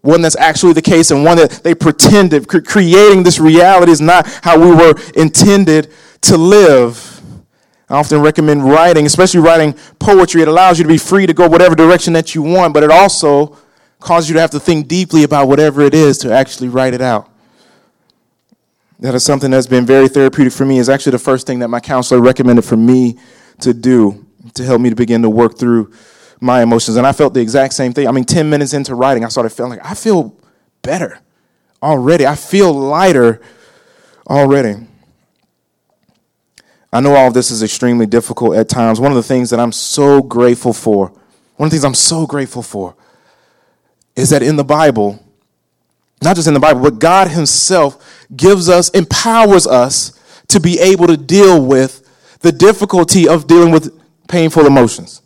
[0.00, 2.48] One that's actually the case and one that they pretended.
[2.48, 5.92] Creating this reality is not how we were intended
[6.22, 7.15] to live.
[7.88, 10.42] I often recommend writing, especially writing poetry.
[10.42, 12.90] It allows you to be free to go whatever direction that you want, but it
[12.90, 13.56] also
[14.00, 17.00] causes you to have to think deeply about whatever it is to actually write it
[17.00, 17.30] out.
[18.98, 20.78] That is something that's been very therapeutic for me.
[20.78, 23.18] Is actually the first thing that my counselor recommended for me
[23.60, 25.92] to do to help me to begin to work through
[26.40, 26.96] my emotions.
[26.96, 28.08] And I felt the exact same thing.
[28.08, 30.34] I mean, 10 minutes into writing, I started feeling like I feel
[30.82, 31.20] better
[31.82, 32.26] already.
[32.26, 33.40] I feel lighter
[34.28, 34.86] already.
[36.96, 39.00] I know all this is extremely difficult at times.
[39.00, 41.08] One of the things that I'm so grateful for,
[41.56, 42.96] one of the things I'm so grateful for,
[44.16, 45.22] is that in the Bible,
[46.22, 50.18] not just in the Bible, but God Himself gives us, empowers us
[50.48, 52.02] to be able to deal with
[52.40, 53.92] the difficulty of dealing with
[54.26, 55.20] painful emotions.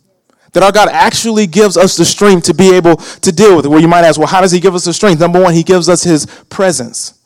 [0.51, 3.69] That our God actually gives us the strength to be able to deal with it.
[3.69, 5.21] Well, you might ask, well, how does He give us the strength?
[5.21, 7.20] Number one, He gives us His presence.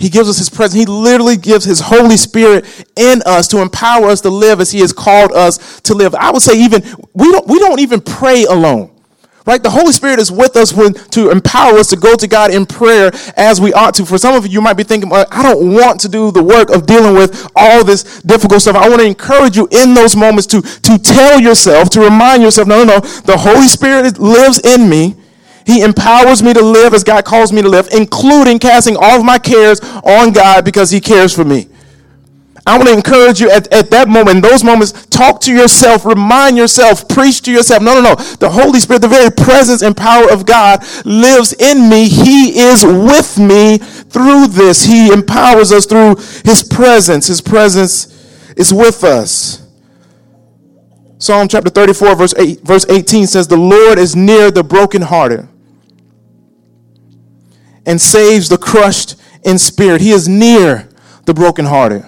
[0.00, 0.80] He gives us His presence.
[0.80, 2.64] He literally gives His Holy Spirit
[2.96, 6.14] in us to empower us to live as He has called us to live.
[6.14, 6.82] I would say even
[7.12, 8.90] we don't we don't even pray alone.
[9.46, 9.62] Right?
[9.62, 12.66] The Holy Spirit is with us when, to empower us to go to God in
[12.66, 14.04] prayer as we ought to.
[14.04, 16.70] For some of you, you might be thinking, I don't want to do the work
[16.70, 18.76] of dealing with all this difficult stuff.
[18.76, 22.68] I want to encourage you in those moments to, to tell yourself, to remind yourself,
[22.68, 25.16] no, no, no, the Holy Spirit lives in me.
[25.70, 29.24] He empowers me to live as God calls me to live, including casting all of
[29.24, 31.68] my cares on God because He cares for me.
[32.66, 36.56] I want to encourage you at, at that moment, those moments, talk to yourself, remind
[36.56, 37.84] yourself, preach to yourself.
[37.84, 38.14] No, no, no.
[38.16, 42.08] The Holy Spirit, the very presence and power of God lives in me.
[42.08, 44.84] He is with me through this.
[44.84, 47.28] He empowers us through His presence.
[47.28, 48.08] His presence
[48.56, 49.64] is with us.
[51.18, 55.46] Psalm chapter 34, verse, 8, verse 18 says, The Lord is near the brokenhearted
[57.86, 60.00] and saves the crushed in spirit.
[60.00, 60.88] He is near
[61.26, 62.04] the brokenhearted.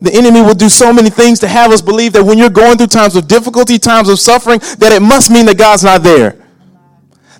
[0.00, 2.76] The enemy will do so many things to have us believe that when you're going
[2.76, 6.45] through times of difficulty, times of suffering, that it must mean that God's not there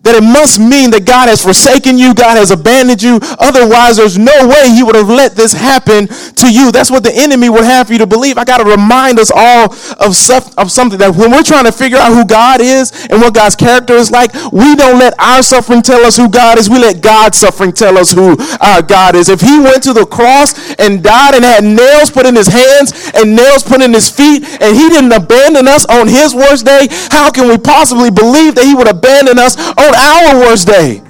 [0.07, 3.19] that it must mean that God has forsaken you, God has abandoned you.
[3.43, 6.71] Otherwise, there's no way He would have let this happen to you.
[6.71, 8.39] That's what the enemy would have you to believe.
[8.39, 10.15] I got to remind us all of,
[10.57, 13.57] of something that when we're trying to figure out who God is and what God's
[13.57, 16.71] character is like, we don't let our suffering tell us who God is.
[16.71, 19.29] We let God's suffering tell us who our God is.
[19.29, 23.11] If He went to the cross and died and had nails put in His hands
[23.15, 26.87] and nails put in His feet, and He didn't abandon us on His worst day,
[27.11, 31.03] how can we possibly believe that He would abandon us on our worst day.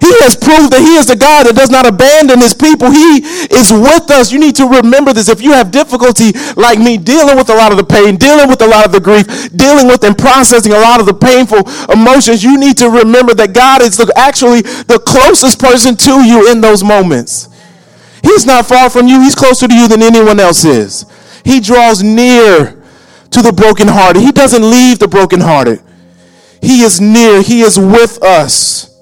[0.00, 2.90] He has proved that He is the God that does not abandon His people.
[2.90, 4.30] He is with us.
[4.30, 5.28] You need to remember this.
[5.28, 8.60] If you have difficulty like me dealing with a lot of the pain, dealing with
[8.60, 9.26] a lot of the grief,
[9.56, 13.54] dealing with and processing a lot of the painful emotions, you need to remember that
[13.54, 17.48] God is the, actually the closest person to you in those moments.
[18.22, 21.06] He's not far from you, He's closer to you than anyone else is.
[21.44, 22.82] He draws near
[23.30, 24.20] to the brokenhearted.
[24.20, 25.82] He doesn't leave the brokenhearted.
[26.66, 28.96] He is near, He is with us.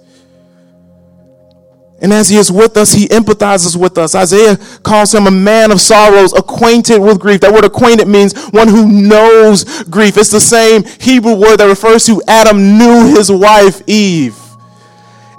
[2.05, 4.15] And as he is with us, he empathizes with us.
[4.15, 7.41] Isaiah calls him a man of sorrows, acquainted with grief.
[7.41, 10.19] That word acquainted means one who knows grief.
[10.19, 14.44] It's the same Hebrew word that refers to Adam knew his wife Eve.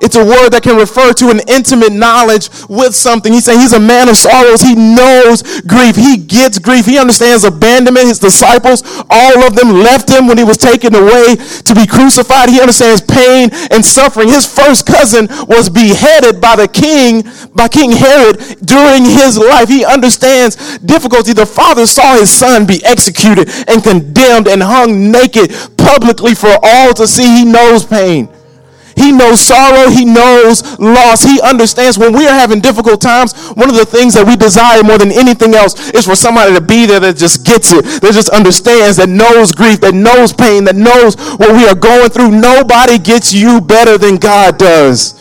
[0.01, 3.31] It's a word that can refer to an intimate knowledge with something.
[3.31, 4.61] He's saying he's a man of sorrows.
[4.61, 5.95] He knows grief.
[5.95, 6.85] He gets grief.
[6.85, 8.07] He understands abandonment.
[8.07, 12.49] His disciples, all of them left him when he was taken away to be crucified.
[12.49, 14.29] He understands pain and suffering.
[14.29, 17.23] His first cousin was beheaded by the king,
[17.53, 19.69] by King Herod during his life.
[19.69, 21.33] He understands difficulty.
[21.33, 26.93] The father saw his son be executed and condemned and hung naked publicly for all
[26.93, 27.39] to see.
[27.39, 28.29] He knows pain.
[28.95, 29.89] He knows sorrow.
[29.89, 31.21] He knows loss.
[31.21, 33.33] He understands when we are having difficult times.
[33.49, 36.61] One of the things that we desire more than anything else is for somebody to
[36.61, 40.63] be there that just gets it, that just understands, that knows grief, that knows pain,
[40.65, 42.31] that knows what we are going through.
[42.31, 45.13] Nobody gets you better than God does.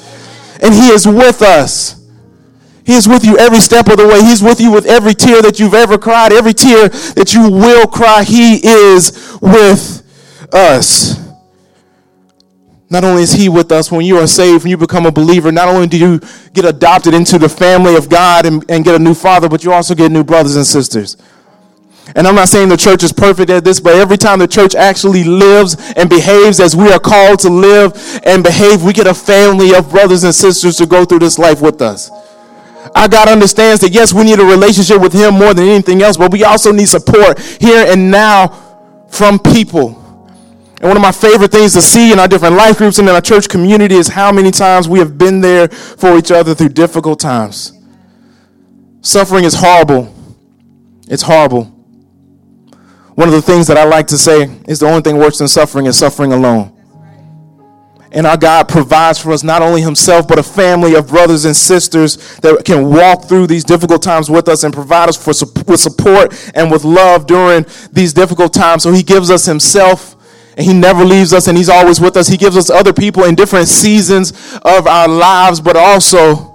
[0.63, 2.01] And He is with us.
[2.87, 4.21] He is with you every step of the way.
[4.21, 7.87] He's with you with every tear that you've ever cried, every tear that you will
[7.87, 8.23] cry.
[8.23, 10.03] He is with
[10.53, 11.24] us.
[12.91, 15.51] Not only is He with us when you are saved, when you become a believer,
[15.51, 16.21] not only do you
[16.53, 19.73] get adopted into the family of God and, and get a new father, but you
[19.73, 21.17] also get new brothers and sisters.
[22.15, 24.75] And I'm not saying the church is perfect at this, but every time the church
[24.75, 29.15] actually lives and behaves as we are called to live and behave, we get a
[29.15, 32.11] family of brothers and sisters to go through this life with us.
[32.95, 36.19] Our God understands that yes, we need a relationship with Him more than anything else,
[36.19, 38.49] but we also need support here and now
[39.09, 40.04] from people.
[40.85, 43.15] And one of my favorite things to see in our different life groups and in
[43.15, 46.69] our church community is how many times we have been there for each other through
[46.69, 47.73] difficult times.
[49.01, 50.15] Suffering is horrible.
[51.09, 51.65] It's horrible.
[53.15, 55.49] One of the things that I like to say is the only thing worse than
[55.49, 56.71] suffering is suffering alone.
[58.13, 61.57] And our God provides for us not only Himself, but a family of brothers and
[61.57, 65.31] sisters that can walk through these difficult times with us and provide us for,
[65.67, 68.83] with support and with love during these difficult times.
[68.83, 70.14] So He gives us Himself
[70.57, 72.29] and he never leaves us and he's always with us.
[72.29, 74.33] He gives us other people in different seasons
[74.65, 76.55] of our lives, but also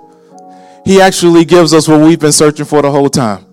[0.85, 3.45] he actually gives us what we've been searching for the whole time.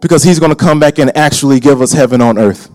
[0.00, 2.70] Because he's going to come back and actually give us heaven on earth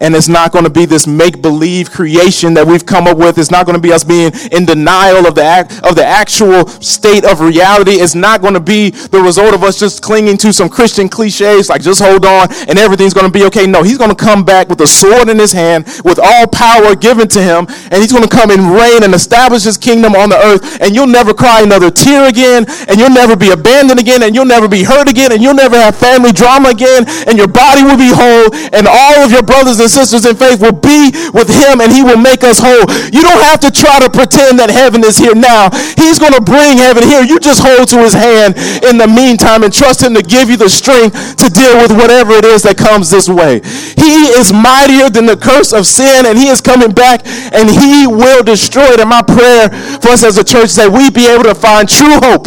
[0.00, 3.38] and it's not going to be this make believe creation that we've come up with.
[3.38, 6.66] It's not going to be us being in denial of the act, of the actual
[6.66, 7.92] state of reality.
[7.92, 11.68] It's not going to be the result of us just clinging to some Christian cliches
[11.68, 13.66] like just hold on and everything's going to be okay.
[13.66, 16.94] No, he's going to come back with a sword in his hand with all power
[16.94, 20.28] given to him and he's going to come and reign and establish his kingdom on
[20.28, 24.22] the earth and you'll never cry another tear again and you'll never be abandoned again
[24.22, 27.48] and you'll never be hurt again and you'll never have family drama again and your
[27.48, 30.78] body will be whole and all of your brothers brothers and sisters in faith will
[30.78, 32.86] be with him and he will make us whole.
[33.10, 35.74] You don't have to try to pretend that heaven is here now.
[35.98, 37.26] He's going to bring heaven here.
[37.26, 38.54] You just hold to his hand
[38.86, 42.38] in the meantime and trust him to give you the strength to deal with whatever
[42.38, 43.58] it is that comes this way.
[43.98, 48.06] He is mightier than the curse of sin and he is coming back and he
[48.06, 49.02] will destroy it.
[49.02, 49.66] And my prayer
[49.98, 52.46] for us as a church is that we be able to find true hope,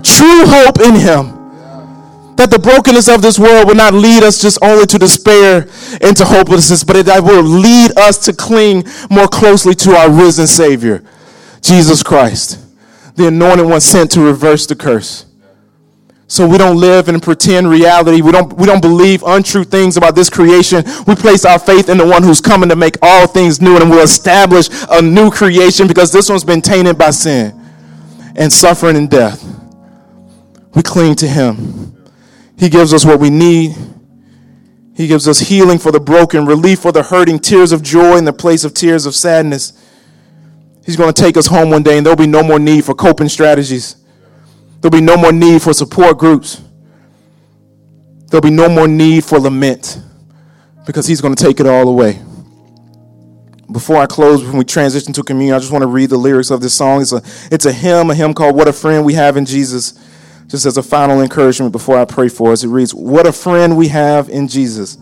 [0.00, 1.37] true hope in him
[2.38, 5.68] that the brokenness of this world will not lead us just only to despair
[6.00, 10.46] and to hopelessness, but it will lead us to cling more closely to our risen
[10.46, 11.02] Savior,
[11.60, 12.64] Jesus Christ,
[13.16, 15.26] the anointed one sent to reverse the curse.
[16.28, 18.20] So we don't live in pretend reality.
[18.20, 20.84] We don't, we don't believe untrue things about this creation.
[21.06, 23.90] We place our faith in the one who's coming to make all things new and
[23.90, 27.58] will establish a new creation because this one's been tainted by sin
[28.36, 29.42] and suffering and death.
[30.74, 31.97] We cling to him.
[32.58, 33.76] He gives us what we need.
[34.94, 38.24] He gives us healing for the broken, relief for the hurting, tears of joy in
[38.24, 39.72] the place of tears of sadness.
[40.84, 42.94] He's going to take us home one day, and there'll be no more need for
[42.94, 43.96] coping strategies.
[44.80, 46.60] There'll be no more need for support groups.
[48.28, 50.00] There'll be no more need for lament
[50.84, 52.20] because He's going to take it all away.
[53.70, 56.50] Before I close, when we transition to communion, I just want to read the lyrics
[56.50, 57.02] of this song.
[57.02, 60.07] It's a, it's a hymn, a hymn called What a Friend We Have in Jesus
[60.48, 63.76] just as a final encouragement before I pray for us, it reads, What a friend
[63.76, 64.98] we have in Jesus,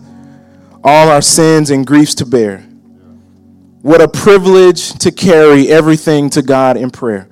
[0.83, 2.59] all our sins and griefs to bear.
[3.81, 7.29] What a privilege to carry everything to God in prayer.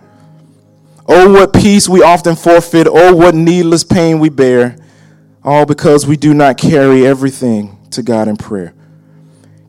[1.08, 2.88] Oh, what peace we often forfeit.
[2.90, 4.78] Oh, what needless pain we bear.
[5.44, 8.74] All because we do not carry everything to God in prayer.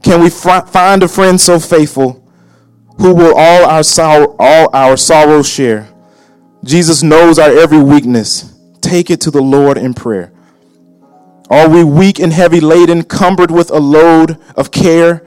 [0.02, 2.22] Can we find a friend so faithful
[2.98, 5.88] who will all our, sorrow, all our sorrows share?
[6.66, 8.52] Jesus knows our every weakness.
[8.80, 10.32] Take it to the Lord in prayer.
[11.48, 15.24] Are we weak and heavy laden, cumbered with a load of care?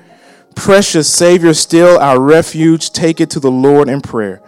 [0.54, 4.42] Precious Savior, still our refuge, take it to the Lord in prayer.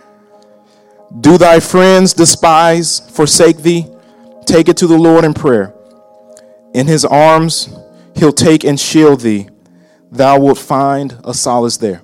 [1.18, 3.88] Do thy friends despise, forsake thee?
[4.46, 5.74] Take it to the Lord in prayer.
[6.74, 7.74] In his arms
[8.16, 9.48] he'll take and shield thee.
[10.12, 12.02] Thou wilt find a solace there.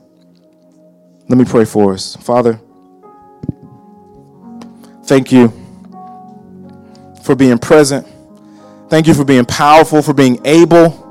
[1.28, 2.16] Let me pray for us.
[2.16, 2.62] Father,
[5.08, 5.52] thank you
[7.24, 8.06] for being present.
[8.90, 11.04] Thank you for being powerful, for being able.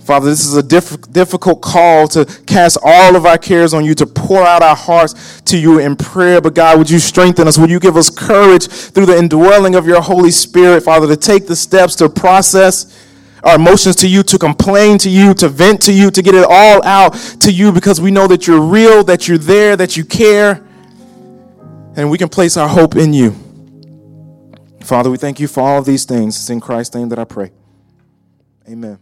[0.00, 3.94] Father, this is a diff- difficult call to cast all of our cares on you,
[3.94, 6.40] to pour out our hearts to you in prayer.
[6.40, 7.56] But God, would you strengthen us?
[7.56, 11.46] Would you give us courage through the indwelling of your Holy Spirit, Father, to take
[11.46, 13.06] the steps to process
[13.44, 16.44] our emotions to you, to complain to you, to vent to you, to get it
[16.46, 20.04] all out to you because we know that you're real, that you're there, that you
[20.04, 20.66] care,
[21.96, 23.34] and we can place our hope in you.
[24.82, 26.36] Father, we thank you for all of these things.
[26.36, 27.52] It's in Christ's name that I pray.
[28.68, 28.98] Amen.